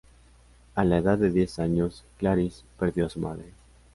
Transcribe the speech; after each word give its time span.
A 0.73 0.83
la 0.83 0.97
edad 0.97 1.19
de 1.19 1.29
diez 1.29 1.59
años, 1.59 2.03
Clarice 2.17 2.63
perdió 2.79 3.05
a 3.05 3.09
su 3.11 3.19
madre. 3.19 3.53